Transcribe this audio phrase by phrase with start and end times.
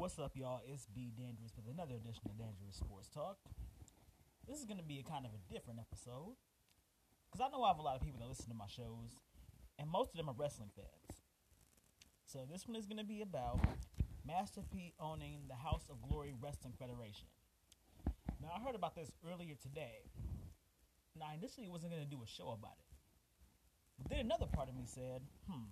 [0.00, 0.62] What's up, y'all?
[0.64, 3.36] It's B Dangerous with another edition of Dangerous Sports Talk.
[4.48, 6.40] This is going to be a kind of a different episode
[7.28, 9.20] because I know I have a lot of people that listen to my shows,
[9.78, 11.20] and most of them are wrestling fans.
[12.24, 13.60] So this one is going to be about
[14.24, 17.28] Master P owning the House of Glory Wrestling Federation.
[18.40, 20.08] Now I heard about this earlier today.
[21.12, 22.88] Now I initially wasn't going to do a show about it,
[24.00, 25.68] but then another part of me said, "Hmm,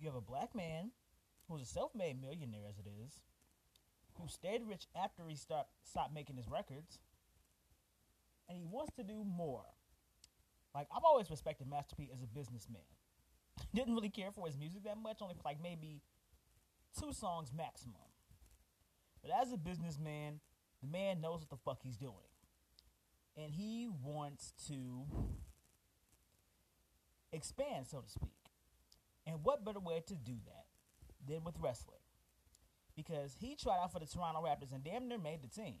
[0.00, 0.96] you have a black man."
[1.50, 3.18] Who's a self-made millionaire as it is,
[4.30, 6.98] stayed rich after he start, stopped making his records,
[8.48, 9.64] and he wants to do more.
[10.74, 12.82] Like I've always respected Master P as a businessman.
[13.74, 16.02] Didn't really care for his music that much, only for like maybe
[16.98, 17.96] two songs maximum.
[19.22, 20.40] But as a businessman,
[20.80, 22.14] the man knows what the fuck he's doing.
[23.36, 25.04] And he wants to
[27.32, 28.30] expand, so to speak.
[29.26, 30.66] And what better way to do that
[31.28, 32.00] than with wrestling?
[33.06, 35.78] Because he tried out for the Toronto Raptors and damn near made the team.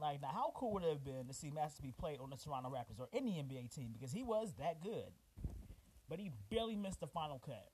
[0.00, 2.36] Like, now, how cool would it have been to see Master P play on the
[2.36, 3.90] Toronto Raptors or any NBA team?
[3.92, 5.12] Because he was that good.
[6.08, 7.68] But he barely missed the final cut.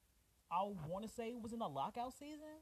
[0.50, 2.60] I want to say it was in the lockout season.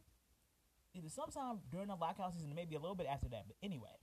[0.94, 3.44] Either sometime during the lockout season, maybe a little bit after that.
[3.46, 3.98] But anyway,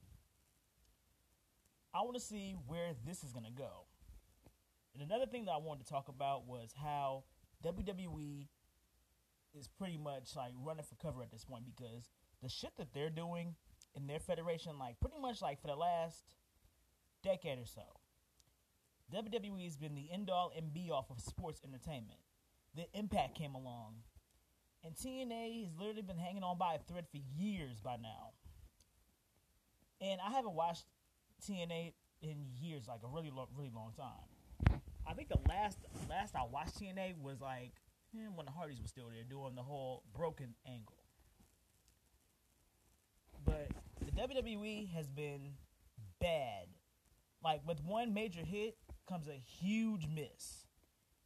[1.93, 3.87] I want to see where this is going to go.
[4.93, 7.23] And another thing that I wanted to talk about was how
[7.65, 8.47] WWE
[9.57, 12.09] is pretty much like running for cover at this point because
[12.41, 13.55] the shit that they're doing
[13.95, 16.23] in their federation, like pretty much like for the last
[17.23, 17.81] decade or so,
[19.13, 22.19] WWE has been the end all and be all of sports entertainment.
[22.75, 23.95] The Impact came along,
[24.83, 28.33] and TNA has literally been hanging on by a thread for years by now.
[29.99, 30.85] And I haven't watched
[31.43, 34.81] TNA in years, like a really, long, really long time.
[35.07, 37.71] I think the last last I watched TNA was like
[38.19, 41.03] eh, when the Hardys were still there doing the whole broken angle.
[43.45, 45.53] But the WWE has been
[46.19, 46.67] bad.
[47.43, 48.77] Like with one major hit
[49.07, 50.65] comes a huge miss.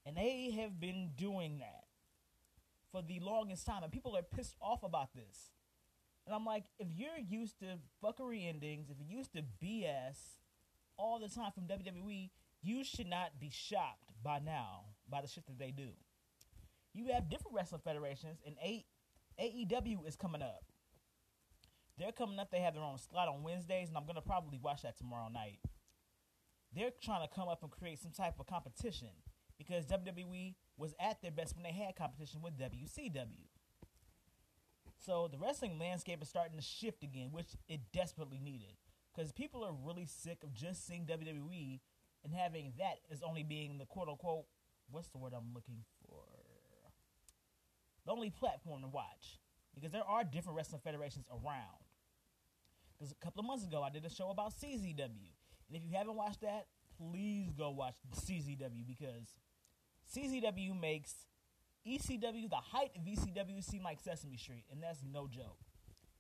[0.06, 1.86] And they have been doing that
[2.92, 3.84] for the longest time.
[3.84, 5.52] And people are pissed off about this.
[6.26, 10.18] And I'm like, if you're used to fuckery endings, if you're used to BS
[10.98, 12.30] all the time from WWE,
[12.62, 15.90] you should not be shocked by now by the shit that they do.
[16.94, 18.86] You have different wrestling federations, and A-
[19.40, 20.64] AEW is coming up.
[21.98, 22.52] They're coming up.
[22.52, 25.60] They have their own slot on Wednesdays, and I'm gonna probably watch that tomorrow night.
[26.74, 29.10] They're trying to come up and create some type of competition
[29.58, 33.48] because WWE was at their best when they had competition with WCW.
[34.98, 38.78] So the wrestling landscape is starting to shift again, which it desperately needed.
[39.14, 41.82] Because people are really sick of just seeing WWE
[42.24, 44.46] and having that as only being the quote unquote,
[44.90, 46.24] what's the word I'm looking for?
[48.06, 49.40] The only platform to watch.
[49.76, 51.86] Because there are different wrestling federations around.
[52.98, 55.32] Because a couple of months ago, I did a show about CZW.
[55.68, 56.68] And if you haven't watched that,
[56.98, 59.34] please go watch CZW because
[60.14, 61.14] CZW makes
[61.88, 65.58] ECW, the height of ECW, seem like Sesame Street, and that's no joke.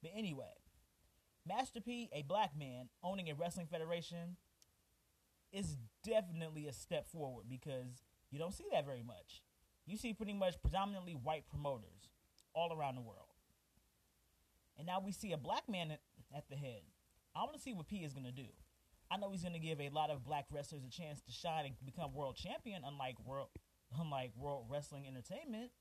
[0.02, 0.54] But anyway,
[1.48, 4.38] Master P, a black man owning a wrestling federation,
[5.52, 9.44] is definitely a step forward because you don't see that very much.
[9.86, 12.10] You see pretty much predominantly white promoters
[12.54, 13.28] all around the world.
[14.78, 15.92] And now we see a black man
[16.36, 16.82] at the head.
[17.36, 18.48] I want to see what P is going to do.
[19.12, 21.66] I know he's going to give a lot of black wrestlers a chance to shine
[21.66, 23.50] and become world champion, unlike world,
[24.00, 25.72] unlike World Wrestling Entertainment.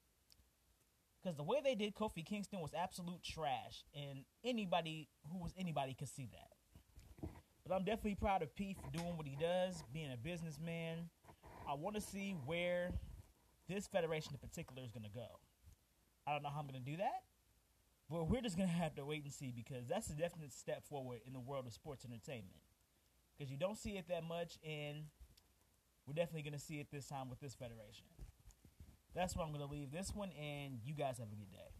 [1.22, 5.94] Because the way they did Kofi Kingston was absolute trash, and anybody who was anybody
[5.94, 7.28] could see that.
[7.67, 11.11] But I'm definitely proud of P for doing what he does, being a businessman.
[11.69, 12.91] I want to see where
[13.70, 15.38] this federation in particular is going to go.
[16.26, 17.22] I don't know how I'm going to do that,
[18.10, 20.84] but we're just going to have to wait and see because that's a definite step
[20.84, 22.60] forward in the world of sports entertainment.
[23.38, 25.04] Because you don't see it that much, and
[26.06, 28.04] we're definitely going to see it this time with this federation.
[29.14, 31.80] That's where I'm going to leave this one, and you guys have a good day.